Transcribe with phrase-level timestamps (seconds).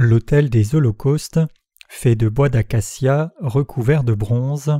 [0.00, 1.40] L'autel des holocaustes,
[1.88, 4.78] fait de bois d'acacia recouvert de bronze.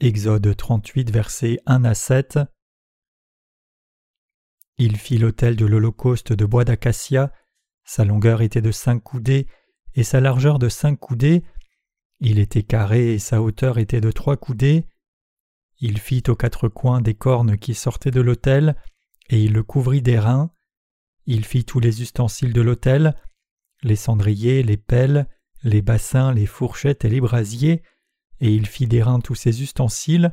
[0.00, 2.40] Exode 38, versets 1 à 7.
[4.78, 7.32] Il fit l'autel de l'Holocauste de bois d'acacia,
[7.84, 9.46] sa longueur était de cinq coudées
[9.94, 11.44] et sa largeur de cinq coudées,
[12.18, 14.88] il était carré et sa hauteur était de trois coudées.
[15.78, 18.74] Il fit aux quatre coins des cornes qui sortaient de l'autel,
[19.30, 20.50] et il le couvrit d'airain.
[21.30, 23.14] Il fit tous les ustensiles de l'autel,
[23.82, 25.28] les cendriers, les pelles,
[25.62, 27.82] les bassins, les fourchettes et les brasiers,
[28.40, 30.32] et il fit d'airain tous ses ustensiles.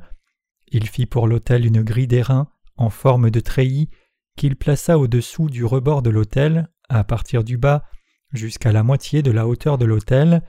[0.69, 3.89] Il fit pour l'autel une grille d'airain en forme de treillis
[4.37, 7.83] qu'il plaça au-dessous du rebord de l'autel, à partir du bas,
[8.31, 10.43] jusqu'à la moitié de la hauteur de l'autel.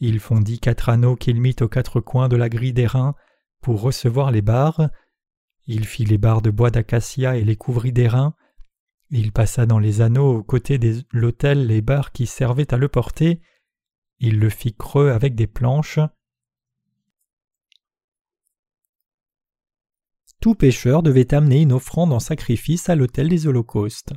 [0.00, 3.14] Il fondit quatre anneaux qu'il mit aux quatre coins de la grille d'airain
[3.60, 4.88] pour recevoir les barres.
[5.66, 8.34] Il fit les barres de bois d'acacia et les couvrit d'airain.
[9.10, 12.88] Il passa dans les anneaux aux côtés de l'autel les barres qui servaient à le
[12.88, 13.40] porter.
[14.18, 16.00] Il le fit creux avec des planches.
[20.40, 24.12] Tout pécheur devait amener une offrande en sacrifice à l'autel des holocaustes.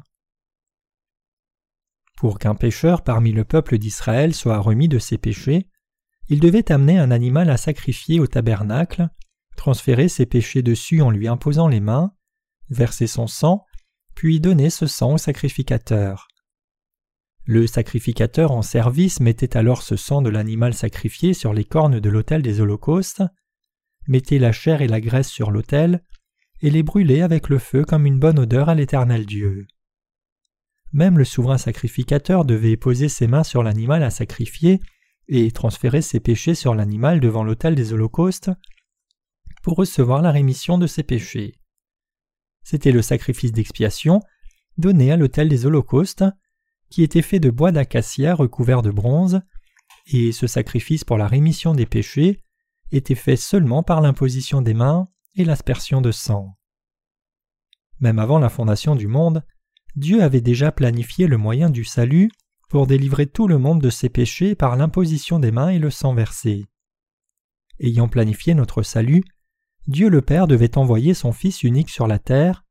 [2.18, 5.70] Pour qu'un pécheur parmi le peuple d'Israël soit remis de ses péchés,
[6.28, 9.10] il devait amener un animal à sacrifier au tabernacle,
[9.58, 12.14] transférer ses péchés dessus en lui imposant les mains,
[12.70, 13.66] verser son sang,
[14.16, 16.28] puis donner ce sang au sacrificateur.
[17.46, 22.10] Le sacrificateur en service mettait alors ce sang de l'animal sacrifié sur les cornes de
[22.10, 23.24] l'autel des holocaustes,
[24.08, 26.04] mettait la chair et la graisse sur l'autel,
[26.62, 29.66] et les brûlait avec le feu comme une bonne odeur à l'éternel Dieu.
[30.94, 34.82] Même le souverain sacrificateur devait poser ses mains sur l'animal à sacrifier
[35.28, 38.52] et transférer ses péchés sur l'animal devant l'autel des holocaustes
[39.64, 41.61] pour recevoir la rémission de ses péchés.
[42.64, 44.22] C'était le sacrifice d'expiation
[44.78, 46.24] donné à l'autel des holocaustes,
[46.90, 49.42] qui était fait de bois d'acacia recouvert de bronze,
[50.08, 52.44] et ce sacrifice pour la rémission des péchés
[52.92, 56.58] était fait seulement par l'imposition des mains et l'aspersion de sang.
[58.00, 59.44] Même avant la fondation du monde,
[59.96, 62.32] Dieu avait déjà planifié le moyen du salut
[62.70, 66.14] pour délivrer tout le monde de ses péchés par l'imposition des mains et le sang
[66.14, 66.66] versé.
[67.80, 69.24] Ayant planifié notre salut,
[69.88, 72.64] Dieu le Père devait envoyer son Fils unique sur la terre,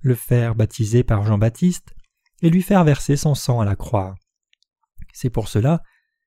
[0.00, 1.94] le faire baptiser par Jean-Baptiste,
[2.40, 4.14] et lui faire verser son sang à la croix.
[5.12, 5.82] C'est pour cela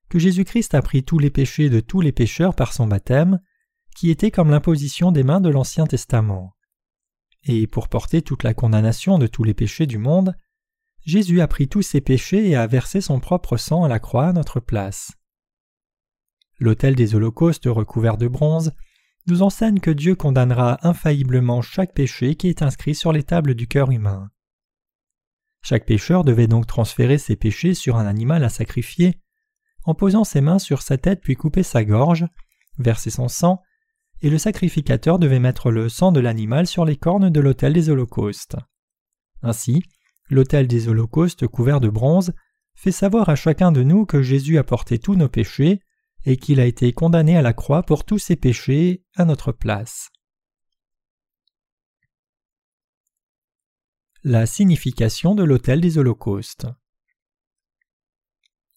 [0.09, 3.39] que Jésus-Christ a pris tous les péchés de tous les pécheurs par son baptême,
[3.95, 6.55] qui était comme l'imposition des mains de l'Ancien Testament
[7.45, 10.35] et pour porter toute la condamnation de tous les péchés du monde,
[11.05, 14.27] Jésus a pris tous ses péchés et a versé son propre sang à la croix
[14.27, 15.13] à notre place.
[16.59, 18.71] L'autel des holocaustes recouvert de bronze
[19.27, 23.67] nous enseigne que Dieu condamnera infailliblement chaque péché qui est inscrit sur les tables du
[23.67, 24.29] cœur humain.
[25.61, 29.19] Chaque pécheur devait donc transférer ses péchés sur un animal à sacrifier,
[29.83, 32.25] en posant ses mains sur sa tête puis couper sa gorge,
[32.77, 33.61] verser son sang
[34.21, 37.89] et le sacrificateur devait mettre le sang de l'animal sur les cornes de l'autel des
[37.89, 38.55] holocaustes.
[39.41, 39.83] Ainsi,
[40.29, 42.33] l'autel des holocaustes couvert de bronze
[42.75, 45.79] fait savoir à chacun de nous que Jésus a porté tous nos péchés
[46.25, 50.09] et qu'il a été condamné à la croix pour tous ses péchés à notre place.
[54.23, 56.65] La signification de l'autel des holocaustes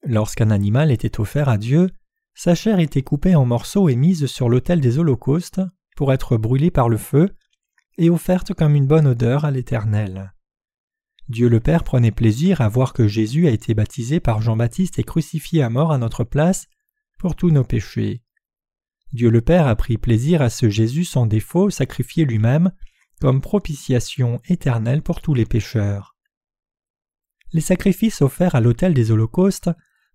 [0.02, 1.90] Lorsqu'un animal était offert à Dieu,
[2.34, 5.60] sa chair était coupée en morceaux et mise sur l'autel des holocaustes
[5.96, 7.34] pour être brûlée par le feu
[7.96, 10.32] et offerte comme une bonne odeur à l'Éternel.
[11.28, 15.04] Dieu le Père prenait plaisir à voir que Jésus a été baptisé par Jean-Baptiste et
[15.04, 16.66] crucifié à mort à notre place
[17.18, 18.22] pour tous nos péchés.
[19.12, 22.72] Dieu le Père a pris plaisir à ce Jésus sans défaut sacrifié lui-même
[23.20, 26.16] comme propitiation éternelle pour tous les pécheurs.
[27.52, 29.70] Les sacrifices offerts à l'autel des holocaustes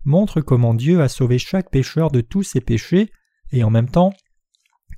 [0.06, 3.12] montre comment Dieu a sauvé chaque pécheur de tous ses péchés,
[3.52, 4.14] et en même temps,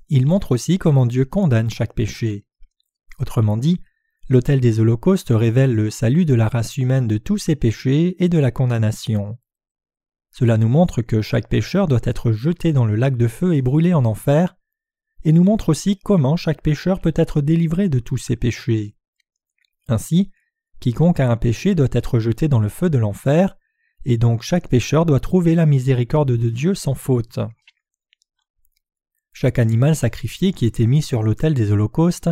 [0.09, 2.45] il montre aussi comment Dieu condamne chaque péché.
[3.19, 3.81] Autrement dit,
[4.29, 8.29] l'autel des holocaustes révèle le salut de la race humaine de tous ses péchés et
[8.29, 9.37] de la condamnation.
[10.37, 13.61] Cela nous montre que chaque pécheur doit être jeté dans le lac de feu et
[13.61, 14.57] brûlé en enfer,
[15.23, 18.97] et nous montre aussi comment chaque pécheur peut être délivré de tous ses péchés.
[19.87, 20.31] Ainsi,
[20.81, 23.55] quiconque a un péché doit être jeté dans le feu de l'enfer,
[24.03, 27.39] et donc chaque pécheur doit trouver la miséricorde de Dieu sans faute.
[29.31, 32.29] Chaque animal sacrifié qui était mis sur l'autel des holocaustes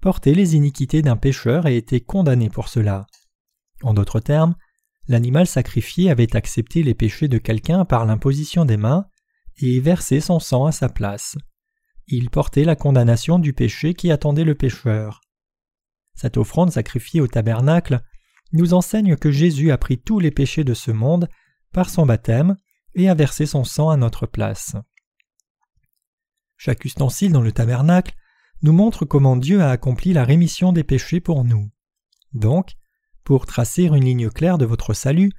[0.00, 3.08] portait les iniquités d'un pécheur et était condamné pour cela.
[3.82, 4.54] En d'autres termes,
[5.08, 9.06] l'animal sacrifié avait accepté les péchés de quelqu'un par l'imposition des mains
[9.58, 11.36] et versé son sang à sa place.
[12.06, 15.20] Il portait la condamnation du péché qui attendait le pécheur.
[16.14, 18.00] Cette offrande sacrifiée au tabernacle
[18.52, 21.28] nous enseigne que Jésus a pris tous les péchés de ce monde
[21.72, 22.56] par son baptême
[22.94, 24.76] et a versé son sang à notre place.
[26.56, 28.14] Chaque ustensile dans le tabernacle
[28.62, 31.70] nous montre comment Dieu a accompli la rémission des péchés pour nous.
[32.32, 32.74] Donc,
[33.24, 35.32] pour tracer une ligne claire de votre salut,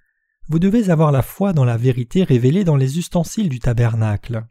[0.49, 4.45] vous devez avoir la foi dans la vérité révélée dans les ustensiles du tabernacle.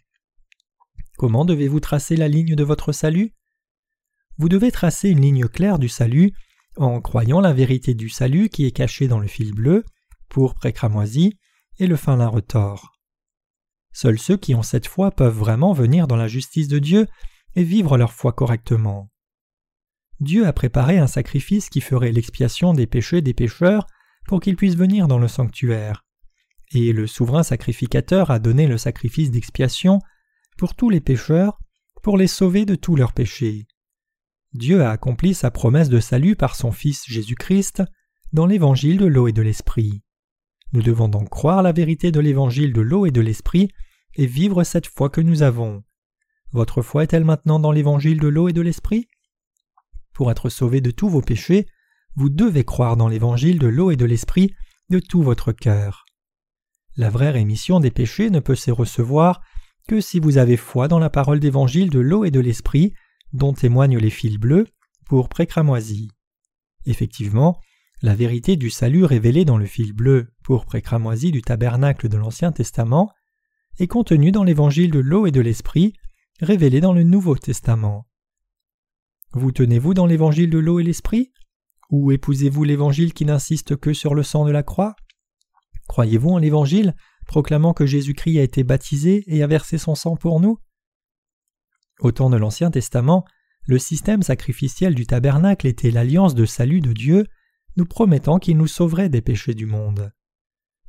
[1.19, 3.35] Comment devez-vous tracer la ligne de votre salut?
[4.39, 6.33] Vous devez tracer une ligne claire du salut
[6.77, 9.85] en croyant la vérité du salut qui est cachée dans le fil bleu,
[10.31, 11.39] pourpre et cramoisi,
[11.79, 12.93] et le fin lin retors.
[13.93, 17.07] Seuls ceux qui ont cette foi peuvent vraiment venir dans la justice de Dieu
[17.55, 19.12] et vivre leur foi correctement.
[20.23, 23.89] Dieu a préparé un sacrifice qui ferait l'expiation des péchés des pécheurs
[24.29, 26.05] pour qu'ils puissent venir dans le sanctuaire.
[26.73, 29.99] Et le souverain sacrificateur a donné le sacrifice d'expiation
[30.57, 31.59] pour tous les pécheurs,
[32.05, 33.67] pour les sauver de tous leurs péchés.
[34.53, 37.83] Dieu a accompli sa promesse de salut par son Fils Jésus-Christ
[38.33, 40.05] dans l'évangile de l'eau et de l'esprit.
[40.73, 43.73] Nous devons donc croire la vérité de l'évangile de l'eau et de l'esprit
[44.15, 45.83] et vivre cette foi que nous avons.
[46.53, 49.09] Votre foi est-elle maintenant dans l'évangile de l'eau et de l'esprit?
[50.13, 51.67] Pour être sauvé de tous vos péchés,
[52.17, 54.55] vous devez croire dans l'évangile de l'eau et de l'esprit
[54.91, 56.05] de tout votre cœur.
[56.97, 59.41] La vraie rémission des péchés ne peut se recevoir
[59.89, 62.93] que si vous avez foi dans la parole d'évangile de l'eau et de l'esprit,
[63.33, 64.67] dont témoignent les fils bleus,
[65.07, 66.11] pour précramoisie.
[66.87, 67.59] Effectivement,
[68.03, 72.53] la vérité du salut révélée dans le fil bleu pour précramoisie du tabernacle de l'Ancien
[72.53, 73.11] Testament
[73.79, 75.95] est contenue dans l'évangile de l'eau et de l'esprit,
[76.41, 78.07] révélé dans le Nouveau Testament.
[79.35, 81.33] Vous tenez-vous dans l'évangile de l'eau et l'esprit?
[81.91, 84.95] Ou épousez-vous l'Évangile qui n'insiste que sur le sang de la croix?
[85.89, 86.95] Croyez-vous en l'Évangile
[87.27, 90.59] proclamant que Jésus-Christ a été baptisé et a versé son sang pour nous?
[92.01, 93.25] Au temps de l'Ancien Testament,
[93.65, 97.27] le système sacrificiel du tabernacle était l'alliance de salut de Dieu,
[97.77, 100.13] nous promettant qu'il nous sauverait des péchés du monde.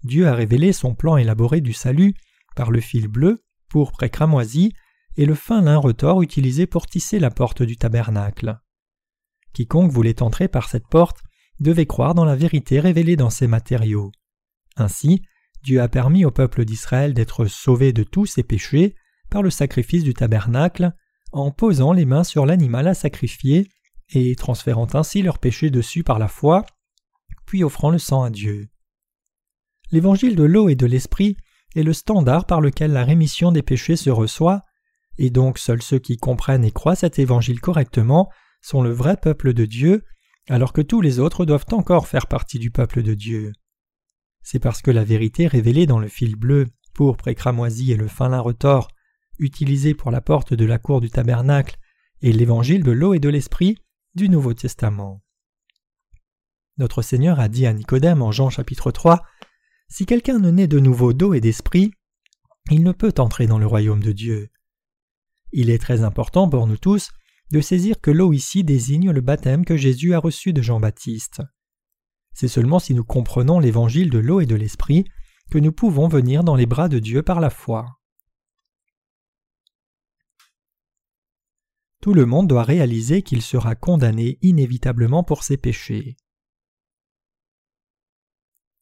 [0.04, 2.14] Dieu a révélé son plan élaboré du salut
[2.56, 4.74] par le fil bleu, pourpre et cramoisi,
[5.18, 8.60] et le fin lin retors utilisé pour tisser la porte du tabernacle.
[9.54, 11.20] Quiconque voulait entrer par cette porte
[11.60, 14.12] devait croire dans la vérité révélée dans ces matériaux.
[14.76, 15.22] Ainsi,
[15.64, 18.96] Dieu a permis au peuple d'Israël d'être sauvé de tous ses péchés
[19.30, 20.94] par le sacrifice du tabernacle,
[21.32, 23.70] en posant les mains sur l'animal à sacrifier
[24.10, 26.66] et transférant ainsi leurs péchés dessus par la foi,
[27.46, 28.68] puis offrant le sang à Dieu.
[29.92, 31.38] L'évangile de l'eau et de l'esprit
[31.76, 34.62] est le standard par lequel la rémission des péchés se reçoit,
[35.18, 38.30] et donc seuls ceux qui comprennent et croient cet évangile correctement
[38.62, 40.04] sont le vrai peuple de Dieu,
[40.50, 43.52] alors que tous les autres doivent encore faire partie du peuple de Dieu.
[44.42, 48.08] C'est parce que la vérité révélée dans le fil bleu, pourpre et cramoisi et le
[48.08, 48.90] fin lin retors,
[49.40, 51.78] utilisé pour la porte de la cour du tabernacle,
[52.22, 53.78] et l'évangile de l'eau et de l'esprit
[54.16, 55.22] du Nouveau Testament.
[56.78, 59.22] Notre Seigneur a dit à Nicodème en Jean chapitre 3
[59.90, 61.92] Si quelqu'un ne naît de nouveau d'eau et d'esprit,
[62.72, 64.50] il ne peut entrer dans le royaume de Dieu.
[65.56, 67.12] Il est très important pour nous tous
[67.52, 71.44] de saisir que l'eau ici désigne le baptême que Jésus a reçu de Jean-Baptiste.
[72.34, 75.06] C'est seulement si nous comprenons l'évangile de l'eau et de l'esprit
[75.52, 78.00] que nous pouvons venir dans les bras de Dieu par la foi.
[82.02, 86.18] Tout le monde doit réaliser qu'il sera condamné inévitablement pour ses péchés.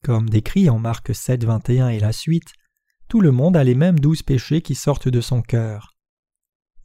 [0.03, 2.53] Comme décrit en Marc 7, 21 et la suite,
[3.09, 5.97] tout le monde a les mêmes douze péchés qui sortent de son cœur.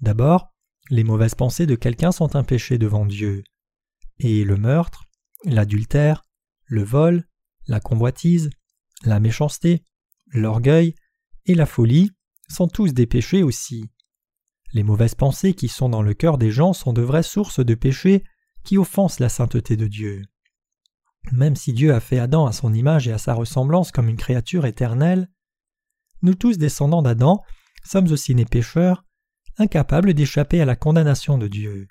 [0.00, 0.52] D'abord,
[0.90, 3.42] les mauvaises pensées de quelqu'un sont un péché devant Dieu.
[4.18, 5.04] Et le meurtre,
[5.44, 6.22] l'adultère,
[6.66, 7.24] le vol,
[7.66, 8.50] la convoitise,
[9.04, 9.82] la méchanceté,
[10.26, 10.94] l'orgueil
[11.46, 12.10] et la folie
[12.48, 13.90] sont tous des péchés aussi.
[14.72, 17.74] Les mauvaises pensées qui sont dans le cœur des gens sont de vraies sources de
[17.74, 18.24] péchés
[18.64, 20.22] qui offensent la sainteté de Dieu.
[21.32, 24.16] Même si Dieu a fait Adam à son image et à sa ressemblance comme une
[24.16, 25.28] créature éternelle,
[26.22, 27.42] nous tous descendants d'Adam
[27.84, 29.05] sommes aussi nés pécheurs
[29.58, 31.88] incapables d'échapper à la condamnation de Dieu.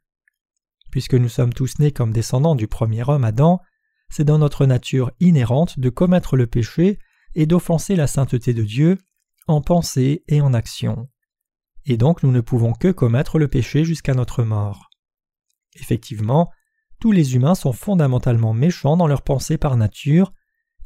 [0.92, 3.62] Puisque nous sommes tous nés comme descendants du premier homme Adam,
[4.10, 7.00] c'est dans notre nature inhérente de commettre le péché
[7.34, 8.98] et d'offenser la sainteté de Dieu
[9.48, 11.10] en pensée et en action.
[11.86, 14.90] Et donc nous ne pouvons que commettre le péché jusqu'à notre mort.
[15.76, 16.52] Effectivement,
[17.00, 20.34] tous les humains sont fondamentalement méchants dans leurs pensées par nature,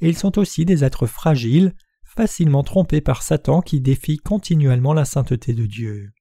[0.01, 5.05] et ils sont aussi des êtres fragiles, facilement trompés par Satan qui défie continuellement la
[5.05, 6.11] sainteté de Dieu.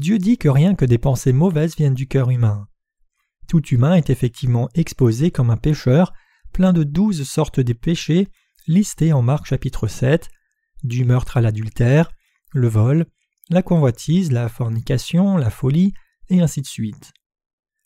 [0.00, 2.66] Dieu dit que rien que des pensées mauvaises viennent du cœur humain.
[3.46, 6.14] Tout humain est effectivement exposé comme un pécheur,
[6.52, 8.28] plein de douze sortes de péchés
[8.66, 10.30] listés en Marc chapitre 7,
[10.84, 12.10] du meurtre à l'adultère,
[12.52, 13.04] le vol,
[13.50, 15.92] la convoitise, la fornication, la folie,
[16.30, 17.12] et ainsi de suite.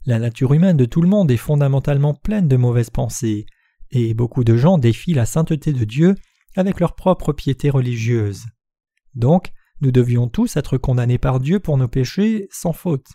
[0.06, 3.44] La nature humaine de tout le monde est fondamentalement pleine de mauvaises pensées,
[3.90, 6.14] et beaucoup de gens défient la sainteté de Dieu
[6.54, 8.44] avec leur propre piété religieuse.
[9.14, 9.52] Donc,
[9.84, 13.08] nous devions tous être condamnés par Dieu pour nos péchés sans faute.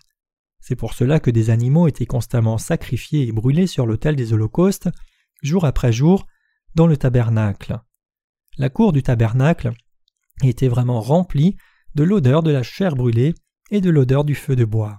[0.60, 4.88] C'est pour cela que des animaux étaient constamment sacrifiés et brûlés sur l'autel des holocaustes,
[5.42, 6.28] jour après jour,
[6.76, 7.80] dans le tabernacle.
[8.56, 9.72] La cour du tabernacle
[10.44, 11.56] était vraiment remplie
[11.96, 13.34] de l'odeur de la chair brûlée
[13.72, 14.94] et de l'odeur du feu de bois.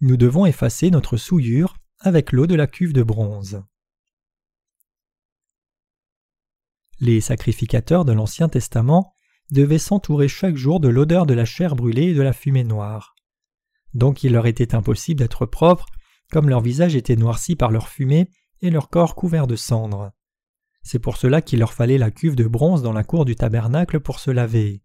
[0.00, 3.62] Nous devons effacer notre souillure avec l'eau de la cuve de bronze.
[7.00, 9.12] Les sacrificateurs de l'Ancien Testament
[9.50, 13.14] devaient s'entourer chaque jour de l'odeur de la chair brûlée et de la fumée noire.
[13.94, 15.86] Donc il leur était impossible d'être propres,
[16.30, 18.28] comme leur visage était noirci par leur fumée
[18.60, 20.12] et leur corps couvert de cendres.
[20.82, 24.00] C'est pour cela qu'il leur fallait la cuve de bronze dans la cour du tabernacle
[24.00, 24.82] pour se laver.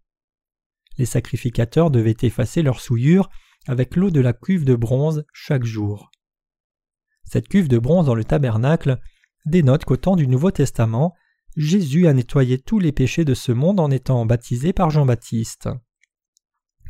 [0.98, 3.28] Les sacrificateurs devaient effacer leur souillure
[3.66, 6.10] avec l'eau de la cuve de bronze chaque jour.
[7.24, 9.00] Cette cuve de bronze dans le tabernacle
[9.46, 11.14] dénote qu'au temps du Nouveau Testament,
[11.56, 15.68] Jésus a nettoyé tous les péchés de ce monde en étant baptisé par Jean-Baptiste.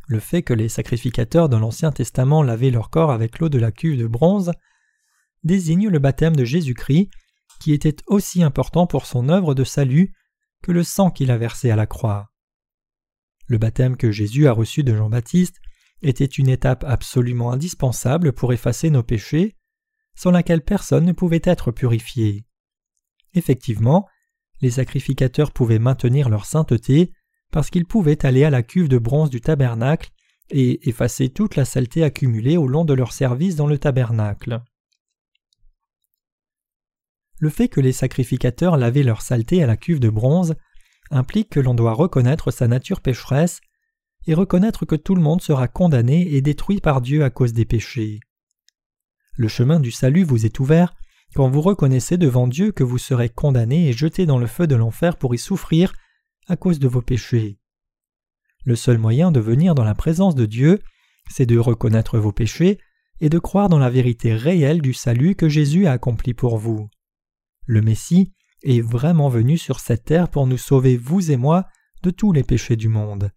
[0.07, 3.73] Le fait que les sacrificateurs de l'Ancien Testament lavaient leur corps avec l'eau de la
[3.73, 4.53] cuve de bronze
[5.43, 7.11] désigne le baptême de Jésus-Christ,
[7.61, 10.15] qui était aussi important pour son œuvre de salut
[10.63, 12.31] que le sang qu'il a versé à la croix.
[13.47, 15.57] Le baptême que Jésus a reçu de Jean-Baptiste
[16.01, 19.57] était une étape absolument indispensable pour effacer nos péchés,
[20.15, 22.47] sans laquelle personne ne pouvait être purifié.
[23.35, 24.07] Effectivement,
[24.61, 27.13] les sacrificateurs pouvaient maintenir leur sainteté
[27.51, 30.11] parce qu'ils pouvaient aller à la cuve de bronze du tabernacle
[30.51, 34.61] et effacer toute la saleté accumulée au long de leur service dans le tabernacle.
[37.39, 40.55] Le fait que les sacrificateurs lavaient leur saleté à la cuve de bronze
[41.11, 43.61] implique que l'on doit reconnaître sa nature pécheresse
[44.27, 47.67] et reconnaître que tout le monde sera condamné et détruit par Dieu à cause des
[47.67, 48.21] péchés.
[49.37, 50.95] Le chemin du salut vous est ouvert
[51.35, 54.77] quand vous reconnaissez devant Dieu que vous serez condamné et jeté dans le feu de
[54.77, 55.93] l'enfer pour y souffrir
[56.47, 57.59] à cause de vos péchés.
[58.65, 60.81] Le seul moyen de venir dans la présence de Dieu,
[61.29, 62.79] c'est de reconnaître vos péchés
[63.21, 66.89] et de croire dans la vérité réelle du salut que Jésus a accompli pour vous.
[67.67, 71.67] Le Messie est vraiment venu sur cette terre pour nous sauver, vous et moi,
[72.03, 73.31] de tous les péchés du monde.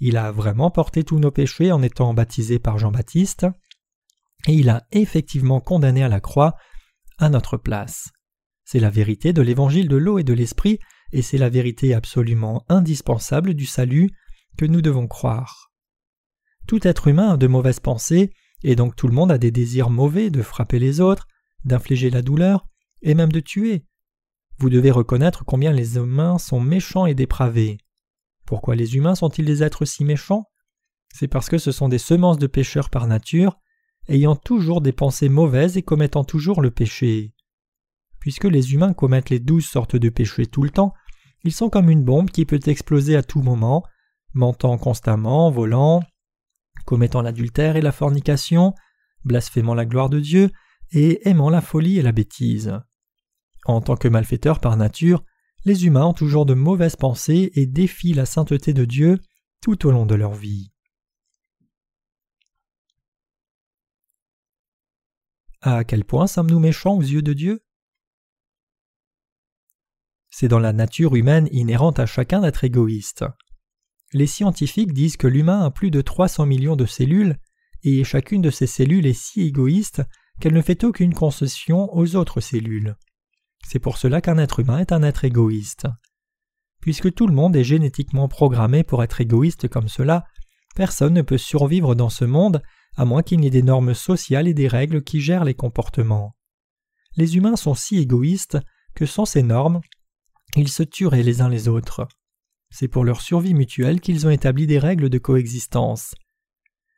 [0.00, 3.46] Il a vraiment porté tous nos péchés en étant baptisé par Jean-Baptiste,
[4.46, 6.56] et il a effectivement condamné à la croix
[7.18, 8.10] à notre place.
[8.64, 10.80] C'est la vérité de l'évangile de l'eau et de l'esprit,
[11.12, 14.10] et c'est la vérité absolument indispensable du salut
[14.58, 15.70] que nous devons croire.
[16.66, 18.32] Tout être humain a de mauvaises pensées,
[18.64, 21.26] et donc tout le monde a des désirs mauvais de frapper les autres,
[21.64, 22.66] d'infliger la douleur,
[23.02, 23.84] et même de tuer.
[24.58, 27.78] Vous devez reconnaître combien les humains sont méchants et dépravés.
[28.46, 30.44] Pourquoi les humains sont-ils des êtres si méchants?
[31.14, 33.58] C'est parce que ce sont des semences de pécheurs par nature,
[34.08, 37.34] ayant toujours des pensées mauvaises et commettant toujours le péché.
[38.20, 40.94] Puisque les humains commettent les douze sortes de péchés tout le temps,
[41.44, 43.84] ils sont comme une bombe qui peut exploser à tout moment,
[44.34, 46.02] mentant constamment, volant,
[46.84, 48.74] commettant l'adultère et la fornication,
[49.24, 50.50] blasphémant la gloire de Dieu
[50.92, 52.78] et aimant la folie et la bêtise.
[53.64, 55.24] En tant que malfaiteurs par nature,
[55.64, 59.18] les humains ont toujours de mauvaises pensées et défient la sainteté de Dieu
[59.60, 60.70] tout au long de leur vie.
[65.68, 67.60] À quel point sommes-nous méchants aux yeux de Dieu?
[70.30, 73.24] C'est dans la nature humaine inhérente à chacun d'être égoïste.
[74.12, 77.36] Les scientifiques disent que l'humain a plus de 300 millions de cellules,
[77.82, 80.02] et chacune de ces cellules est si égoïste
[80.38, 82.94] qu'elle ne fait aucune concession aux autres cellules.
[83.66, 85.88] C'est pour cela qu'un être humain est un être égoïste.
[86.80, 90.26] Puisque tout le monde est génétiquement programmé pour être égoïste comme cela,
[90.76, 92.62] personne ne peut survivre dans ce monde
[92.96, 96.34] à moins qu'il n'y ait des normes sociales et des règles qui gèrent les comportements.
[97.16, 98.58] Les humains sont si égoïstes
[98.94, 99.80] que sans ces normes,
[100.56, 102.08] ils se tueraient les uns les autres.
[102.70, 106.14] C'est pour leur survie mutuelle qu'ils ont établi des règles de coexistence.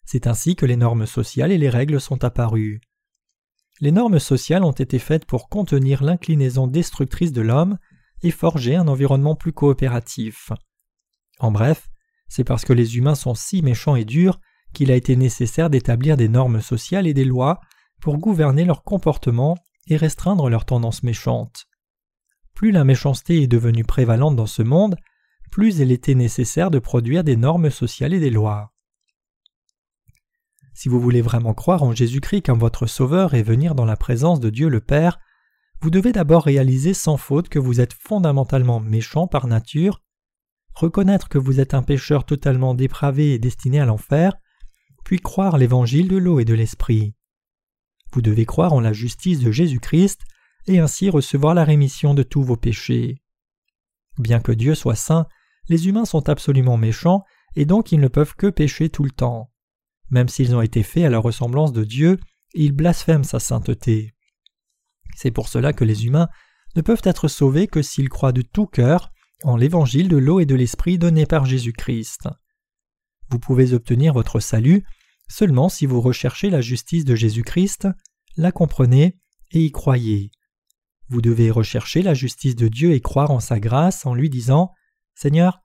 [0.04, 2.80] C'est ainsi que les normes sociales et les règles sont apparues.
[3.80, 7.78] Les normes sociales ont été faites pour contenir l'inclinaison destructrice de l'homme
[8.22, 10.50] et forger un environnement plus coopératif.
[11.38, 11.88] En bref,
[12.28, 14.40] c'est parce que les humains sont si méchants et durs
[14.72, 17.60] qu'il a été nécessaire d'établir des normes sociales et des lois
[18.00, 19.56] pour gouverner leur comportement
[19.88, 21.66] et restreindre leurs tendances méchantes.
[22.54, 24.96] Plus la méchanceté est devenue prévalente dans ce monde,
[25.50, 28.72] plus il était nécessaire de produire des normes sociales et des lois.
[30.74, 34.38] Si vous voulez vraiment croire en Jésus-Christ comme votre Sauveur et venir dans la présence
[34.38, 35.18] de Dieu le Père,
[35.80, 40.02] vous devez d'abord réaliser sans faute que vous êtes fondamentalement méchant par nature,
[40.74, 44.34] reconnaître que vous êtes un pécheur totalement dépravé et destiné à l'enfer,
[45.08, 47.14] puis croire l'évangile de l'eau et de l'esprit.
[48.12, 50.20] Vous devez croire en la justice de Jésus-Christ
[50.66, 53.22] et ainsi recevoir la rémission de tous vos péchés.
[54.18, 55.26] Bien que Dieu soit saint,
[55.70, 57.24] les humains sont absolument méchants
[57.56, 59.50] et donc ils ne peuvent que pécher tout le temps.
[60.10, 62.18] Même s'ils ont été faits à la ressemblance de Dieu,
[62.52, 64.12] ils blasphèment sa sainteté.
[65.16, 66.28] C'est pour cela que les humains
[66.76, 69.10] ne peuvent être sauvés que s'ils croient de tout cœur
[69.42, 72.28] en l'évangile de l'eau et de l'esprit donné par Jésus-Christ.
[73.30, 74.84] Vous pouvez obtenir votre salut
[75.28, 77.88] seulement si vous recherchez la justice de Jésus-Christ,
[78.36, 79.18] la comprenez
[79.52, 80.30] et y croyez.
[81.08, 84.72] Vous devez rechercher la justice de Dieu et croire en sa grâce en lui disant
[85.14, 85.60] Seigneur,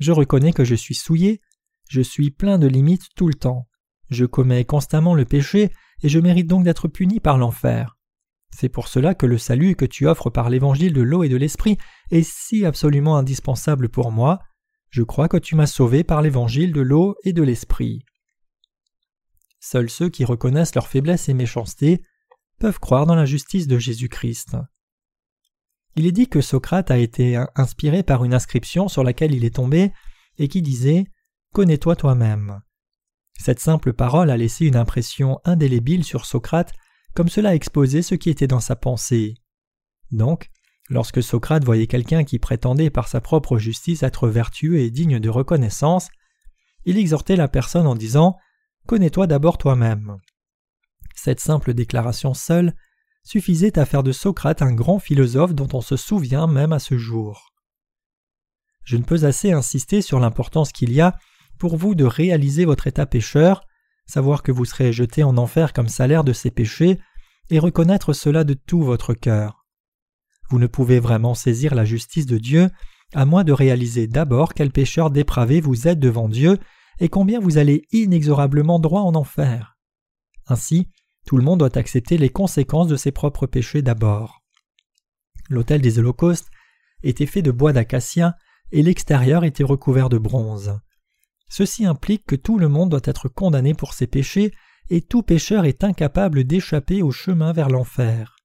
[0.00, 1.40] je reconnais que je suis souillé,
[1.88, 3.68] je suis plein de limites tout le temps,
[4.10, 5.70] je commets constamment le péché
[6.02, 7.96] et je mérite donc d'être puni par l'enfer.
[8.50, 11.36] C'est pour cela que le salut que tu offres par l'évangile de l'eau et de
[11.36, 11.78] l'esprit
[12.10, 14.40] est si absolument indispensable pour moi.
[14.90, 18.04] Je crois que tu m'as sauvé par l'évangile de l'eau et de l'esprit.
[19.70, 22.02] Seuls ceux qui reconnaissent leur faiblesse et méchanceté
[22.58, 24.56] peuvent croire dans la justice de Jésus-Christ.
[25.94, 29.56] Il est dit que Socrate a été inspiré par une inscription sur laquelle il est
[29.56, 29.92] tombé
[30.38, 31.04] et qui disait
[31.52, 32.62] Connais-toi toi-même.
[33.38, 36.72] Cette simple parole a laissé une impression indélébile sur Socrate
[37.14, 39.34] comme cela exposait ce qui était dans sa pensée.
[40.12, 40.48] Donc,
[40.88, 45.28] lorsque Socrate voyait quelqu'un qui prétendait par sa propre justice être vertueux et digne de
[45.28, 46.08] reconnaissance,
[46.86, 48.38] il exhortait la personne en disant
[48.88, 50.16] Connais-toi d'abord toi-même.
[51.14, 52.74] Cette simple déclaration seule
[53.22, 56.96] suffisait à faire de Socrate un grand philosophe dont on se souvient même à ce
[56.96, 57.52] jour.
[58.84, 61.18] Je ne peux assez insister sur l'importance qu'il y a
[61.58, 63.60] pour vous de réaliser votre état pécheur,
[64.06, 66.98] savoir que vous serez jeté en enfer comme salaire de ces péchés,
[67.50, 69.66] et reconnaître cela de tout votre cœur.
[70.48, 72.70] Vous ne pouvez vraiment saisir la justice de Dieu
[73.12, 76.58] à moins de réaliser d'abord quel pécheur dépravé vous êtes devant Dieu
[77.00, 79.78] et combien vous allez inexorablement droit en enfer.
[80.46, 80.88] Ainsi,
[81.26, 84.42] tout le monde doit accepter les conséquences de ses propres péchés d'abord.
[85.48, 86.48] L'autel des holocaustes
[87.02, 88.34] était fait de bois d'acacia
[88.72, 90.78] et l'extérieur était recouvert de bronze.
[91.48, 94.52] Ceci implique que tout le monde doit être condamné pour ses péchés
[94.90, 98.36] et tout pécheur est incapable d'échapper au chemin vers l'enfer.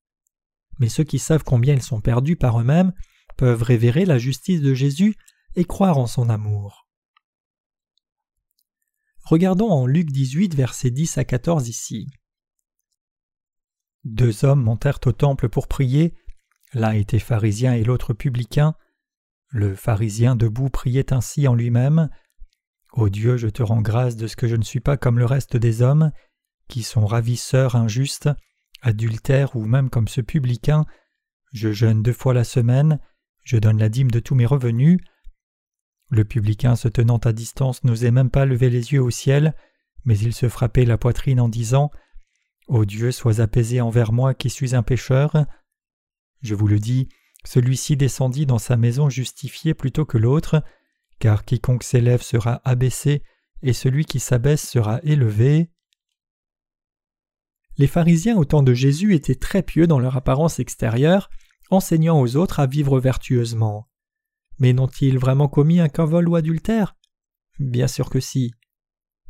[0.79, 2.93] Mais ceux qui savent combien ils sont perdus par eux-mêmes
[3.37, 5.15] peuvent révérer la justice de Jésus
[5.55, 6.82] et croire en son amour.
[9.23, 12.07] Regardons en Luc 18, versets 10 à 14 ici.
[14.03, 16.13] Deux hommes montèrent au temple pour prier.
[16.73, 18.75] L'un était pharisien et l'autre publicain.
[19.49, 22.09] Le pharisien debout priait ainsi en lui-même.
[22.91, 25.25] Ô Dieu, je te rends grâce de ce que je ne suis pas comme le
[25.25, 26.11] reste des hommes,
[26.67, 28.29] qui sont ravisseurs injustes,
[28.81, 30.85] adultères ou même comme ce publicain.
[31.53, 32.99] Je jeûne deux fois la semaine,
[33.43, 34.99] je donne la dîme de tous mes revenus.
[36.13, 39.55] Le publicain se tenant à distance n'osait même pas lever les yeux au ciel,
[40.05, 41.89] mais il se frappait la poitrine en disant
[42.67, 45.47] Ô Dieu, sois apaisé envers moi qui suis un pécheur.
[46.43, 47.09] Je vous le dis,
[47.45, 50.63] celui-ci descendit dans sa maison justifié plutôt que l'autre,
[51.17, 53.23] car quiconque s'élève sera abaissé,
[53.63, 55.71] et celui qui s'abaisse sera élevé.
[57.79, 61.31] Les pharisiens au temps de Jésus étaient très pieux dans leur apparence extérieure,
[61.71, 63.89] enseignant aux autres à vivre vertueusement.
[64.59, 66.95] Mais n'ont-ils vraiment commis un cavol ou adultère?
[67.59, 68.53] Bien sûr que si.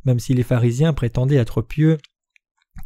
[0.04, 1.98] Même si les pharisiens prétendaient être pieux,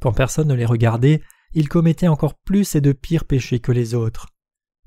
[0.00, 1.22] quand personne ne les regardait,
[1.54, 4.28] ils commettaient encore plus et de pires péchés que les autres.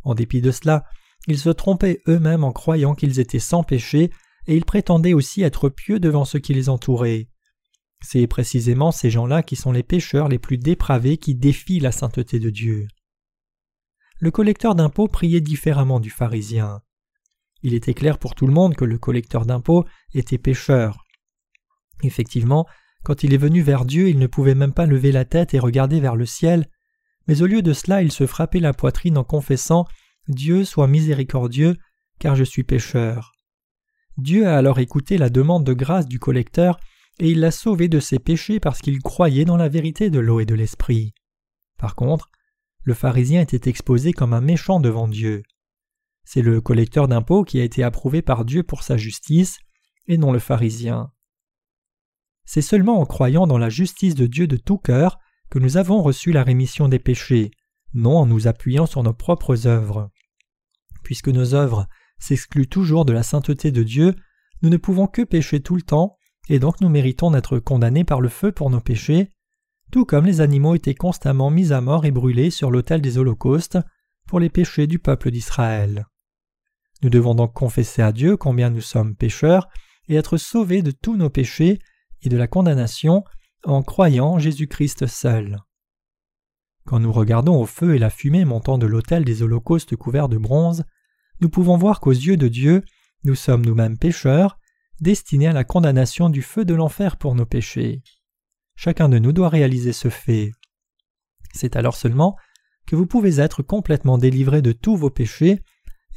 [0.03, 0.85] En dépit de cela,
[1.27, 4.11] ils se trompaient eux-mêmes en croyant qu'ils étaient sans péché,
[4.47, 7.29] et ils prétendaient aussi être pieux devant ceux qui les entouraient.
[8.03, 12.39] C'est précisément ces gens-là qui sont les pécheurs les plus dépravés qui défient la sainteté
[12.39, 12.87] de Dieu.
[14.19, 16.81] Le collecteur d'impôts priait différemment du pharisien.
[17.63, 21.05] Il était clair pour tout le monde que le collecteur d'impôts était pécheur.
[22.03, 22.65] Effectivement,
[23.03, 25.59] quand il est venu vers Dieu, il ne pouvait même pas lever la tête et
[25.59, 26.67] regarder vers le ciel,
[27.27, 29.85] mais au lieu de cela, il se frappait la poitrine en confessant
[30.27, 31.77] Dieu soit miséricordieux,
[32.19, 33.33] car je suis pécheur.
[34.17, 36.79] Dieu a alors écouté la demande de grâce du collecteur
[37.19, 40.39] et il l'a sauvé de ses péchés parce qu'il croyait dans la vérité de l'eau
[40.39, 41.13] et de l'esprit.
[41.77, 42.29] Par contre,
[42.83, 45.43] le pharisien était exposé comme un méchant devant Dieu.
[46.23, 49.59] C'est le collecteur d'impôts qui a été approuvé par Dieu pour sa justice,
[50.07, 51.11] et non le pharisien.
[52.45, 56.01] C'est seulement en croyant dans la justice de Dieu de tout cœur que nous avons
[56.01, 57.51] reçu la rémission des péchés,
[57.93, 60.09] non en nous appuyant sur nos propres œuvres.
[61.03, 61.87] Puisque nos œuvres
[62.19, 64.15] s'excluent toujours de la sainteté de Dieu,
[64.61, 66.17] nous ne pouvons que pécher tout le temps,
[66.49, 69.29] et donc nous méritons d'être condamnés par le feu pour nos péchés,
[69.91, 73.77] tout comme les animaux étaient constamment mis à mort et brûlés sur l'autel des holocaustes
[74.31, 76.05] pour les péchés du peuple d'Israël.
[77.03, 79.67] Nous devons donc confesser à Dieu combien nous sommes pécheurs
[80.07, 81.79] et être sauvés de tous nos péchés
[82.21, 83.25] et de la condamnation
[83.65, 85.59] en croyant Jésus-Christ seul.
[86.85, 90.37] Quand nous regardons au feu et la fumée montant de l'autel des holocaustes couverts de
[90.37, 90.85] bronze,
[91.41, 92.85] nous pouvons voir qu'aux yeux de Dieu,
[93.25, 94.57] nous sommes nous-mêmes pécheurs,
[95.01, 98.01] destinés à la condamnation du feu de l'enfer pour nos péchés.
[98.77, 100.53] Chacun de nous doit réaliser ce fait.
[101.53, 102.37] C'est alors seulement
[102.91, 105.61] que vous pouvez être complètement délivré de tous vos péchés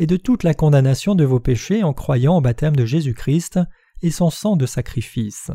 [0.00, 3.60] et de toute la condamnation de vos péchés en croyant au baptême de Jésus-Christ
[4.02, 5.52] et son sang de sacrifice.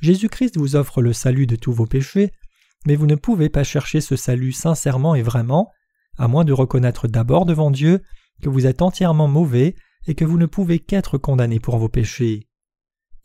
[0.00, 2.32] Jésus-Christ vous offre le salut de tous vos péchés,
[2.86, 5.70] mais vous ne pouvez pas chercher ce salut sincèrement et vraiment,
[6.16, 8.00] à moins de reconnaître d'abord devant Dieu
[8.40, 9.74] que vous êtes entièrement mauvais
[10.06, 12.48] et que vous ne pouvez qu'être condamné pour vos péchés.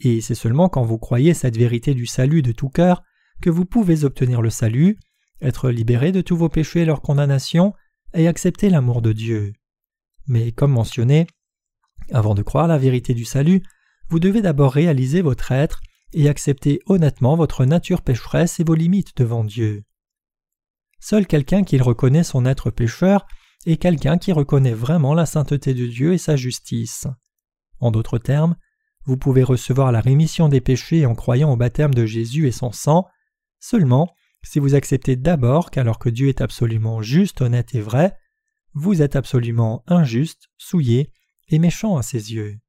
[0.01, 3.03] Et c'est seulement quand vous croyez cette vérité du salut de tout cœur
[3.41, 4.99] que vous pouvez obtenir le salut,
[5.41, 7.73] être libéré de tous vos péchés et leur condamnation,
[8.13, 9.53] et accepter l'amour de Dieu.
[10.27, 11.27] Mais comme mentionné,
[12.11, 13.61] avant de croire la vérité du salut,
[14.09, 15.81] vous devez d'abord réaliser votre être
[16.13, 19.83] et accepter honnêtement votre nature pécheresse et vos limites devant Dieu.
[20.99, 23.25] Seul quelqu'un qui reconnaît son être pécheur
[23.65, 27.07] est quelqu'un qui reconnaît vraiment la sainteté de Dieu et sa justice.
[27.79, 28.55] En d'autres termes,
[29.05, 32.71] vous pouvez recevoir la rémission des péchés en croyant au baptême de Jésus et son
[32.71, 33.05] sang
[33.59, 38.15] seulement si vous acceptez d'abord qu'alors que Dieu est absolument juste, honnête et vrai,
[38.73, 41.11] vous êtes absolument injuste, souillé
[41.49, 42.59] et méchant à ses yeux.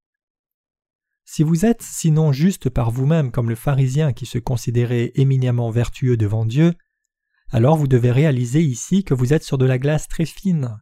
[1.25, 6.17] Si vous êtes sinon juste par vous-même comme le pharisien qui se considérait éminemment vertueux
[6.17, 6.75] devant Dieu,
[7.51, 10.81] alors vous devez réaliser ici que vous êtes sur de la glace très fine.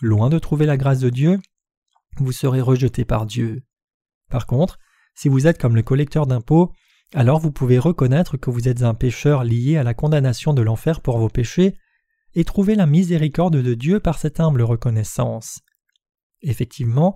[0.00, 1.40] Loin de trouver la grâce de Dieu,
[2.18, 3.62] vous serez rejeté par Dieu.
[4.30, 4.78] Par contre,
[5.14, 6.72] si vous êtes comme le collecteur d'impôts,
[7.14, 11.00] alors vous pouvez reconnaître que vous êtes un pécheur lié à la condamnation de l'enfer
[11.00, 11.76] pour vos péchés
[12.34, 15.60] et trouver la miséricorde de Dieu par cette humble reconnaissance.
[16.42, 17.14] Effectivement,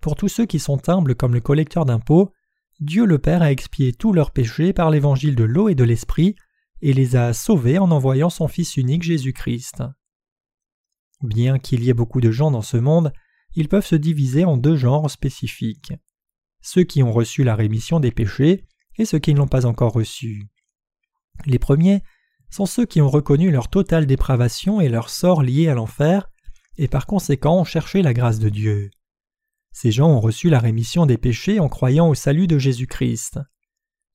[0.00, 2.32] pour tous ceux qui sont humbles comme le collecteur d'impôts,
[2.80, 6.36] Dieu le Père a expié tous leurs péchés par l'évangile de l'eau et de l'esprit,
[6.82, 9.82] et les a sauvés en envoyant son Fils unique Jésus-Christ.
[11.22, 13.12] Bien qu'il y ait beaucoup de gens dans ce monde,
[13.54, 15.92] ils peuvent se diviser en deux genres spécifiques.
[16.62, 18.64] Ceux qui ont reçu la rémission des péchés
[19.04, 20.46] ceux qui ne l'ont pas encore reçu.
[21.46, 22.02] Les premiers
[22.50, 26.30] sont ceux qui ont reconnu leur totale dépravation et leur sort lié à l'enfer,
[26.76, 28.90] et par conséquent ont cherché la grâce de Dieu.
[29.72, 33.38] Ces gens ont reçu la rémission des péchés en croyant au salut de Jésus-Christ.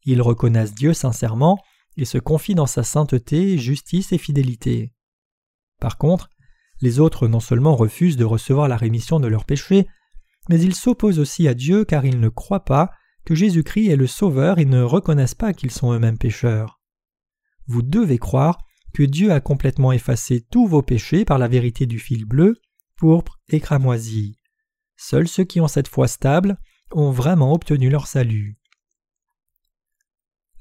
[0.03, 1.59] Ils reconnaissent Dieu sincèrement
[1.97, 4.93] et se confient dans sa sainteté, justice et fidélité.
[5.79, 6.29] Par contre,
[6.81, 9.87] les autres non seulement refusent de recevoir la rémission de leurs péchés,
[10.49, 12.91] mais ils s'opposent aussi à Dieu car ils ne croient pas
[13.25, 16.79] que Jésus-Christ est le Sauveur et ne reconnaissent pas qu'ils sont eux-mêmes pécheurs.
[17.67, 18.59] Vous devez croire
[18.93, 22.55] que Dieu a complètement effacé tous vos péchés par la vérité du fil bleu,
[22.95, 24.39] pourpre et cramoisi.
[24.95, 26.57] Seuls ceux qui ont cette foi stable
[26.91, 28.57] ont vraiment obtenu leur salut.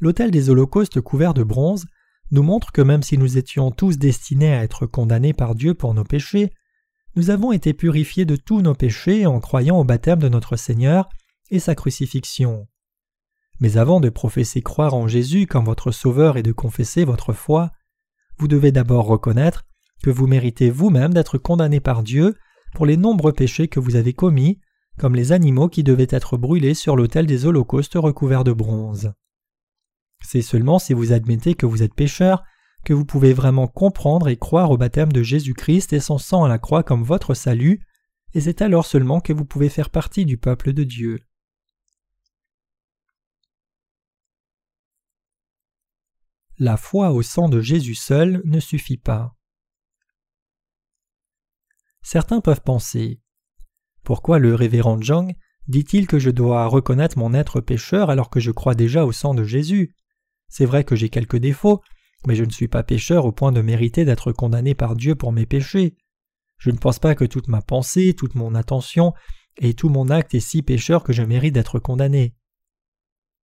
[0.00, 1.87] L'autel des holocaustes couvert de bronze
[2.31, 5.94] nous montre que même si nous étions tous destinés à être condamnés par Dieu pour
[5.94, 6.50] nos péchés,
[7.14, 11.09] nous avons été purifiés de tous nos péchés en croyant au baptême de notre Seigneur
[11.50, 12.66] et sa crucifixion.
[13.61, 17.70] Mais avant de professer croire en Jésus comme votre Sauveur et de confesser votre foi,
[18.38, 19.64] vous devez d'abord reconnaître
[20.02, 22.37] que vous méritez vous-même d'être condamné par Dieu
[22.74, 24.61] pour les nombreux péchés que vous avez commis,
[24.98, 29.12] comme les animaux qui devaient être brûlés sur l'autel des holocaustes recouverts de bronze.
[30.22, 32.42] C'est seulement si vous admettez que vous êtes pécheur
[32.85, 36.48] que vous pouvez vraiment comprendre et croire au baptême de Jésus-Christ et son sang à
[36.48, 37.80] la croix comme votre salut,
[38.35, 41.20] et c'est alors seulement que vous pouvez faire partie du peuple de Dieu.
[46.58, 49.34] La foi au sang de Jésus seul ne suffit pas.
[52.02, 53.20] Certains peuvent penser
[54.04, 55.34] Pourquoi le révérend Zhang
[55.66, 59.34] dit-il que je dois reconnaître mon être pécheur alors que je crois déjà au sang
[59.34, 59.96] de Jésus?
[60.48, 61.82] C'est vrai que j'ai quelques défauts,
[62.26, 65.32] mais je ne suis pas pécheur au point de mériter d'être condamné par Dieu pour
[65.32, 65.96] mes péchés.
[66.58, 69.12] Je ne pense pas que toute ma pensée, toute mon attention
[69.56, 72.36] et tout mon acte est si pécheur que je mérite d'être condamné.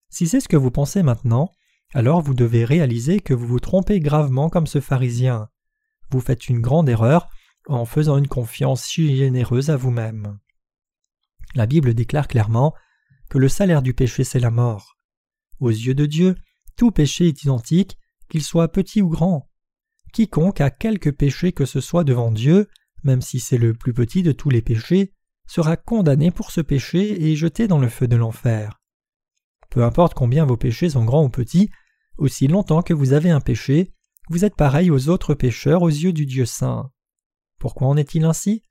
[0.09, 1.51] Si c'est ce que vous pensez maintenant,
[1.93, 5.49] alors vous devez réaliser que vous vous trompez gravement comme ce pharisien.
[6.09, 7.29] Vous faites une grande erreur
[7.67, 10.39] en faisant une confiance si généreuse à vous-même.
[11.55, 12.73] La Bible déclare clairement
[13.29, 14.97] que le salaire du péché c'est la mort.
[15.59, 16.35] Aux yeux de Dieu,
[16.75, 17.97] tout péché est identique,
[18.29, 19.49] qu'il soit petit ou grand.
[20.13, 22.67] Quiconque a quelque péché que ce soit devant Dieu,
[23.03, 25.13] même si c'est le plus petit de tous les péchés,
[25.47, 28.79] sera condamné pour ce péché et jeté dans le feu de l'enfer.
[29.69, 31.69] Peu importe combien vos péchés sont grands ou petits,
[32.21, 33.93] aussi longtemps que vous avez un péché,
[34.29, 36.91] vous êtes pareil aux autres pécheurs aux yeux du Dieu saint.
[37.59, 38.63] Pourquoi en est-il ainsi?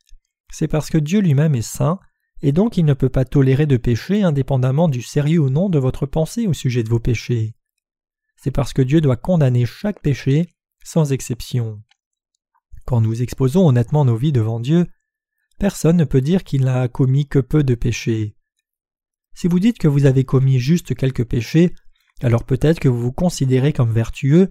[0.53, 1.99] C'est parce que Dieu lui-même est saint,
[2.43, 5.79] et donc il ne peut pas tolérer de péché indépendamment du sérieux ou non de
[5.79, 7.55] votre pensée au sujet de vos péchés.
[8.37, 10.49] C'est parce que Dieu doit condamner chaque péché,
[10.83, 11.83] sans exception.
[12.87, 14.87] Quand nous exposons honnêtement nos vies devant Dieu,
[15.59, 18.37] personne ne peut dire qu'il n'a commis que peu de péchés.
[19.35, 21.75] Si vous dites que vous avez commis juste quelques péchés,
[22.22, 24.50] alors peut-être que vous vous considérez comme vertueux,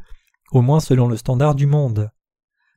[0.51, 2.10] au moins selon le standard du monde.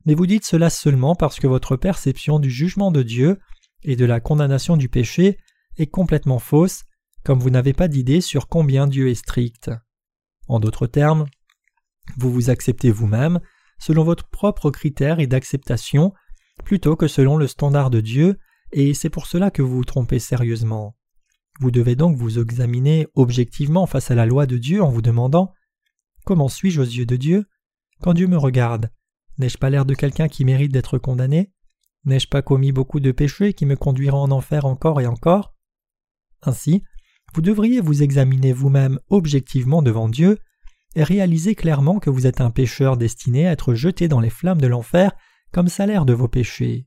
[0.04, 3.38] Mais vous dites cela seulement parce que votre perception du jugement de Dieu
[3.82, 5.38] et de la condamnation du péché
[5.78, 6.84] est complètement fausse,
[7.24, 9.70] comme vous n'avez pas d'idée sur combien Dieu est strict.
[10.48, 11.26] En d'autres termes,
[12.18, 13.40] vous vous acceptez vous-même
[13.78, 16.12] selon votre propre critère et d'acceptation,
[16.64, 18.38] plutôt que selon le standard de Dieu,
[18.70, 20.96] et c'est pour cela que vous vous trompez sérieusement.
[21.60, 25.52] Vous devez donc vous examiner objectivement face à la loi de Dieu en vous demandant
[26.24, 27.46] Comment suis-je aux yeux de Dieu?
[28.00, 28.90] Quand Dieu me regarde,
[29.38, 31.52] n'ai-je pas l'air de quelqu'un qui mérite d'être condamné?
[32.04, 35.54] N'ai-je pas commis beaucoup de péchés qui me conduiront en enfer encore et encore?
[36.42, 36.82] Ainsi,
[37.34, 40.38] vous devriez vous examiner vous-même objectivement devant Dieu
[40.94, 44.60] et réaliser clairement que vous êtes un pécheur destiné à être jeté dans les flammes
[44.60, 45.12] de l'enfer
[45.52, 46.86] comme salaire de vos péchés.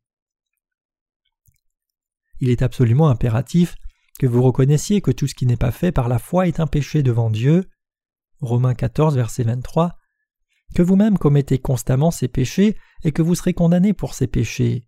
[2.39, 3.75] Il est absolument impératif
[4.19, 6.67] que vous reconnaissiez que tout ce qui n'est pas fait par la foi est un
[6.67, 7.65] péché devant Dieu.
[8.41, 9.97] Romains 14, verset 23.
[10.73, 14.87] Que vous-même commettez constamment ces péchés et que vous serez condamné pour ces péchés.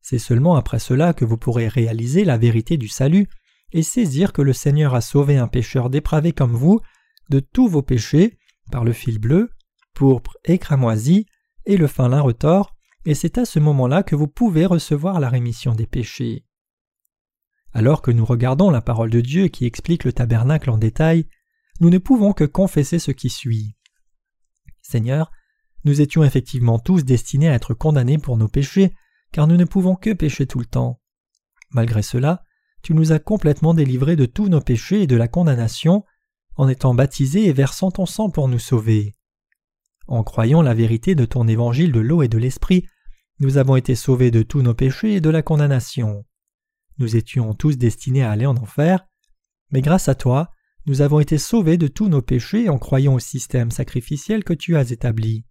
[0.00, 3.28] C'est seulement après cela que vous pourrez réaliser la vérité du salut
[3.72, 6.80] et saisir que le Seigneur a sauvé un pécheur dépravé comme vous
[7.28, 8.38] de tous vos péchés
[8.70, 9.50] par le fil bleu,
[9.94, 11.26] pourpre et cramoisi
[11.66, 12.74] et le fin lin retors,
[13.04, 16.47] et c'est à ce moment-là que vous pouvez recevoir la rémission des péchés.
[17.72, 21.28] Alors que nous regardons la parole de Dieu qui explique le tabernacle en détail,
[21.80, 23.76] nous ne pouvons que confesser ce qui suit.
[24.82, 25.30] Seigneur,
[25.84, 28.94] nous étions effectivement tous destinés à être condamnés pour nos péchés,
[29.32, 31.00] car nous ne pouvons que pécher tout le temps.
[31.70, 32.42] Malgré cela,
[32.82, 36.04] tu nous as complètement délivrés de tous nos péchés et de la condamnation,
[36.56, 39.14] en étant baptisés et versant ton sang pour nous sauver.
[40.06, 42.86] En croyant la vérité de ton évangile de l'eau et de l'esprit,
[43.40, 46.24] nous avons été sauvés de tous nos péchés et de la condamnation.
[46.98, 49.06] Nous étions tous destinés à aller en enfer,
[49.70, 50.50] mais grâce à toi,
[50.86, 54.76] nous avons été sauvés de tous nos péchés en croyant au système sacrificiel que tu
[54.76, 55.44] as établi.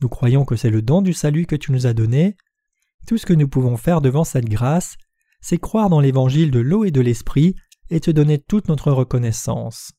[0.00, 2.36] Nous croyons que c'est le don du salut que tu nous as donné.
[3.06, 4.96] Tout ce que nous pouvons faire devant cette grâce,
[5.40, 7.54] c'est croire dans l'évangile de l'eau et de l'esprit
[7.88, 9.92] et te donner toute notre reconnaissance.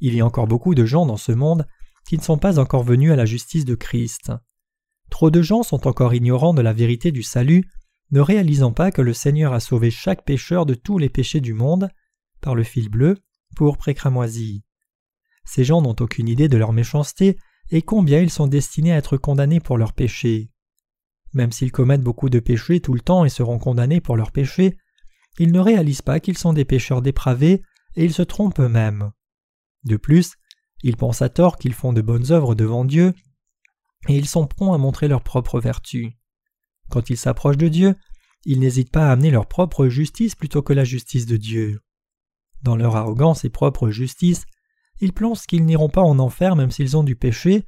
[0.00, 1.66] Il y a encore beaucoup de gens dans ce monde
[2.06, 4.32] qui ne sont pas encore venus à la justice de Christ.
[5.10, 7.64] Trop de gens sont encore ignorants de la vérité du salut
[8.10, 11.54] ne réalisant pas que le Seigneur a sauvé chaque pécheur de tous les péchés du
[11.54, 11.88] monde
[12.40, 13.16] par le fil bleu
[13.56, 14.62] pour précramoisi.
[15.44, 17.38] Ces gens n'ont aucune idée de leur méchanceté
[17.70, 20.50] et combien ils sont destinés à être condamnés pour leurs péchés.
[21.32, 24.76] Même s'ils commettent beaucoup de péchés tout le temps et seront condamnés pour leurs péchés,
[25.38, 27.62] ils ne réalisent pas qu'ils sont des pécheurs dépravés
[27.96, 29.10] et ils se trompent eux-mêmes.
[29.84, 30.34] De plus,
[30.82, 33.12] ils pensent à tort qu'ils font de bonnes œuvres devant Dieu
[34.08, 36.15] et ils sont prompts à montrer leur propre vertu.
[36.90, 37.94] Quand ils s'approchent de Dieu,
[38.44, 41.80] ils n'hésitent pas à amener leur propre justice plutôt que la justice de Dieu.
[42.62, 44.44] Dans leur arrogance et propre justice,
[45.00, 47.64] ils pensent qu'ils n'iront pas en enfer même s'ils ont du péché,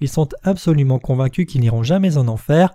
[0.00, 2.74] ils sont absolument convaincus qu'ils n'iront jamais en enfer,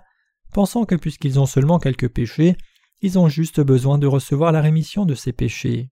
[0.52, 2.56] pensant que puisqu'ils ont seulement quelques péchés,
[3.00, 5.90] ils ont juste besoin de recevoir la rémission de ces péchés.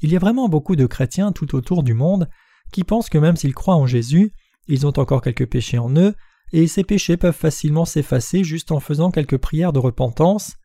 [0.00, 2.28] Il y a vraiment beaucoup de chrétiens tout autour du monde
[2.72, 4.32] qui pensent que même s'ils croient en Jésus,
[4.68, 6.14] ils ont encore quelques péchés en eux
[6.52, 10.56] et ces péchés peuvent facilement s'effacer juste en faisant quelques prières de repentance,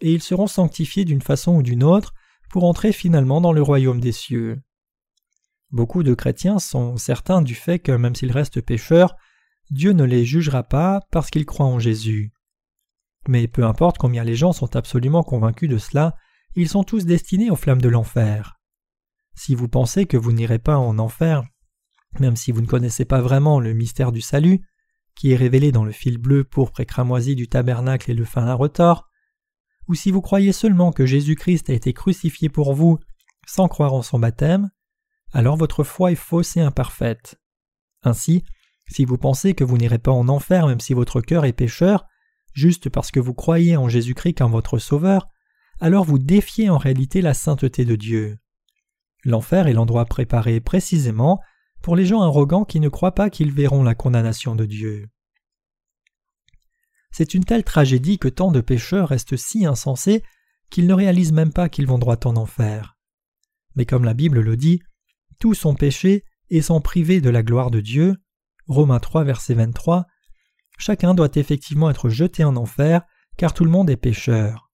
[0.00, 2.14] et ils seront sanctifiés d'une façon ou d'une autre
[2.50, 4.60] pour entrer finalement dans le royaume des cieux.
[5.70, 9.16] Beaucoup de chrétiens sont certains du fait que même s'ils restent pécheurs,
[9.70, 12.32] Dieu ne les jugera pas parce qu'ils croient en Jésus.
[13.28, 16.16] Mais peu importe combien les gens sont absolument convaincus de cela,
[16.54, 18.58] ils sont tous destinés aux flammes de l'enfer.
[19.34, 21.44] Si vous pensez que vous n'irez pas en enfer,
[22.18, 24.62] même si vous ne connaissez pas vraiment le mystère du salut,
[25.18, 28.46] qui est révélé dans le fil bleu pourpre et cramoisi du tabernacle et le fin
[28.46, 29.08] à retors,
[29.88, 33.00] ou si vous croyez seulement que Jésus-Christ a été crucifié pour vous
[33.44, 34.70] sans croire en son baptême,
[35.32, 37.40] alors votre foi est fausse et imparfaite.
[38.04, 38.44] Ainsi,
[38.86, 42.06] si vous pensez que vous n'irez pas en enfer même si votre cœur est pécheur,
[42.52, 45.26] juste parce que vous croyez en Jésus-Christ comme votre Sauveur,
[45.80, 48.38] alors vous défiez en réalité la sainteté de Dieu.
[49.24, 51.40] L'enfer est l'endroit préparé précisément
[51.82, 55.08] pour les gens arrogants qui ne croient pas qu'ils verront la condamnation de Dieu.
[57.10, 60.22] C'est une telle tragédie que tant de pécheurs restent si insensés
[60.70, 62.96] qu'ils ne réalisent même pas qu'ils vont droit en enfer.
[63.74, 64.80] Mais comme la Bible le dit,
[65.38, 68.16] tous sont péchés et sont privés de la gloire de Dieu.
[68.66, 70.06] Romains 3, verset 23.
[70.78, 73.02] Chacun doit effectivement être jeté en enfer,
[73.36, 74.70] car tout le monde est pécheur.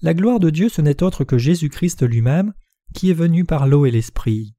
[0.00, 2.52] La gloire de Dieu ce n'est autre que Jésus-Christ lui-même,
[2.94, 4.54] qui est venu par l'eau et l'Esprit.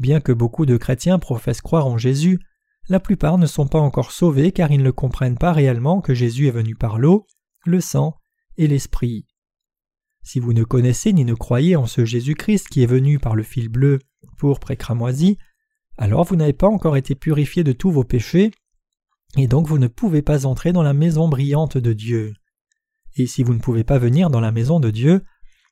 [0.00, 2.40] Bien que beaucoup de chrétiens professent croire en Jésus,
[2.88, 6.48] la plupart ne sont pas encore sauvés car ils ne comprennent pas réellement que Jésus
[6.48, 7.26] est venu par l'eau,
[7.66, 8.16] le sang
[8.56, 9.26] et l'Esprit.
[10.22, 13.42] Si vous ne connaissez ni ne croyez en ce Jésus-Christ qui est venu par le
[13.42, 13.98] fil bleu,
[14.38, 15.36] pourpre et cramoisi,
[15.98, 18.52] alors vous n'avez pas encore été purifié de tous vos péchés,
[19.36, 22.32] et donc vous ne pouvez pas entrer dans la maison brillante de Dieu.
[23.16, 25.24] Et si vous ne pouvez pas venir dans la maison de Dieu,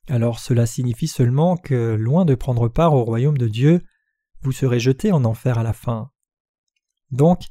[0.06, 3.82] alors cela signifie seulement que, loin de prendre part au royaume de Dieu,
[4.42, 6.10] vous serez jeté en enfer à la fin.
[7.10, 7.42] Donc,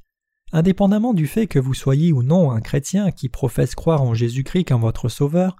[0.51, 4.65] indépendamment du fait que vous soyez ou non un chrétien qui professe croire en Jésus-Christ
[4.65, 5.55] comme votre Sauveur,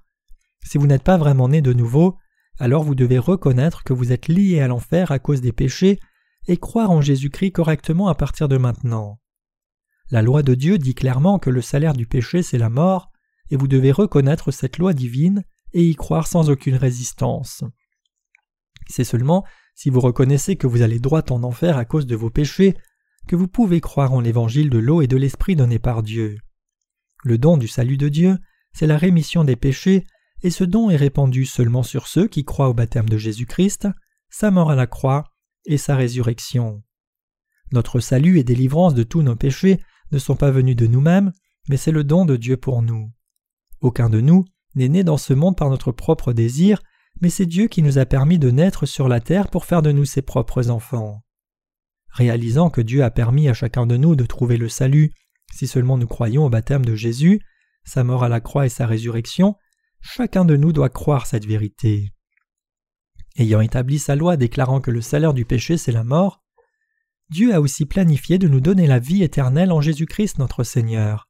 [0.64, 2.16] si vous n'êtes pas vraiment né de nouveau,
[2.58, 5.98] alors vous devez reconnaître que vous êtes lié à l'enfer à cause des péchés
[6.46, 9.20] et croire en Jésus-Christ correctement à partir de maintenant.
[10.10, 13.10] La loi de Dieu dit clairement que le salaire du péché c'est la mort,
[13.50, 17.62] et vous devez reconnaître cette loi divine et y croire sans aucune résistance.
[18.88, 19.44] C'est seulement
[19.78, 22.76] si vous reconnaissez que vous allez droit en enfer à cause de vos péchés
[23.28, 26.36] que vous pouvez croire en l'évangile de l'eau et de l'esprit donné par Dieu.
[27.22, 28.38] Le don du salut de Dieu,
[28.72, 30.04] c'est la rémission des péchés,
[30.42, 33.86] et ce don est répandu seulement sur ceux qui croient au baptême de Jésus-Christ,
[34.30, 35.30] sa mort à la croix
[35.64, 36.82] et sa résurrection.
[37.70, 41.32] Notre salut et délivrance de tous nos péchés ne sont pas venus de nous-mêmes,
[41.68, 43.12] mais c'est le don de Dieu pour nous.
[43.80, 46.82] Aucun de nous n'est né dans ce monde par notre propre désir,
[47.20, 49.92] mais c'est Dieu qui nous a permis de naître sur la terre pour faire de
[49.92, 51.22] nous ses propres enfants.
[52.10, 55.12] Réalisant que Dieu a permis à chacun de nous de trouver le salut,
[55.52, 57.40] si seulement nous croyons au baptême de Jésus,
[57.84, 59.56] sa mort à la croix et sa résurrection,
[60.00, 62.12] chacun de nous doit croire cette vérité.
[63.36, 66.42] Ayant établi sa loi déclarant que le salaire du péché c'est la mort,
[67.30, 71.28] Dieu a aussi planifié de nous donner la vie éternelle en Jésus-Christ notre Seigneur.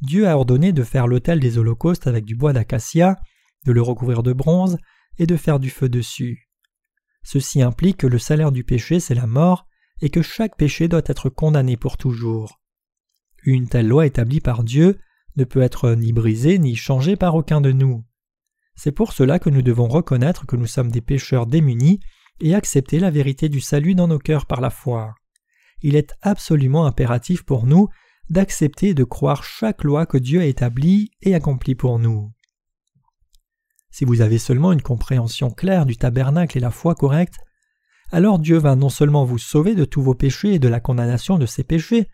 [0.00, 3.16] Dieu a ordonné de faire l'autel des holocaustes avec du bois d'acacia,
[3.66, 4.78] de le recouvrir de bronze
[5.18, 6.48] et de faire du feu dessus.
[7.22, 9.66] Ceci implique que le salaire du péché c'est la mort
[10.00, 12.60] et que chaque péché doit être condamné pour toujours.
[13.44, 14.98] Une telle loi établie par Dieu
[15.36, 18.04] ne peut être ni brisée ni changée par aucun de nous.
[18.74, 22.00] C'est pour cela que nous devons reconnaître que nous sommes des pécheurs démunis
[22.40, 25.14] et accepter la vérité du salut dans nos cœurs par la foi.
[25.82, 27.88] Il est absolument impératif pour nous
[28.28, 32.32] d'accepter et de croire chaque loi que Dieu a établie et accomplie pour nous.
[33.96, 37.36] Si vous avez seulement une compréhension claire du tabernacle et la foi correcte,
[38.12, 41.38] alors Dieu va non seulement vous sauver de tous vos péchés et de la condamnation
[41.38, 42.06] de ces péchés,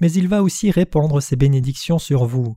[0.00, 2.56] mais il va aussi répandre ses bénédictions sur vous.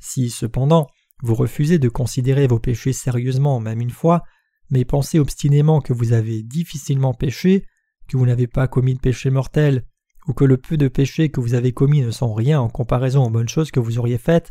[0.00, 0.86] Si, cependant,
[1.22, 4.22] vous refusez de considérer vos péchés sérieusement même une fois,
[4.68, 7.64] mais pensez obstinément que vous avez difficilement péché,
[8.06, 9.86] que vous n'avez pas commis de péché mortel,
[10.26, 13.24] ou que le peu de péchés que vous avez commis ne sont rien en comparaison
[13.24, 14.50] aux bonnes choses que vous auriez faites,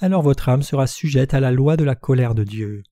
[0.00, 2.82] alors votre âme sera sujette à la loi de la colère de Dieu.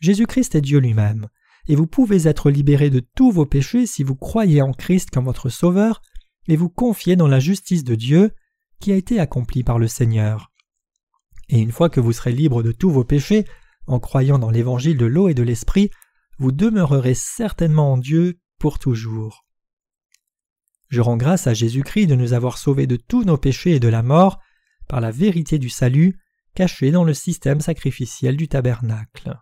[0.00, 1.28] Jésus-Christ est Dieu lui-même,
[1.66, 5.24] et vous pouvez être libéré de tous vos péchés si vous croyez en Christ comme
[5.24, 6.02] votre Sauveur
[6.46, 8.32] et vous confiez dans la justice de Dieu
[8.80, 10.52] qui a été accomplie par le Seigneur.
[11.48, 13.44] Et une fois que vous serez libre de tous vos péchés,
[13.86, 15.90] en croyant dans l'évangile de l'eau et de l'esprit,
[16.38, 19.46] vous demeurerez certainement en Dieu pour toujours.
[20.88, 23.88] Je rends grâce à Jésus-Christ de nous avoir sauvés de tous nos péchés et de
[23.88, 24.40] la mort
[24.88, 26.18] par la vérité du salut
[26.54, 29.36] cachée dans le système sacrificiel du tabernacle.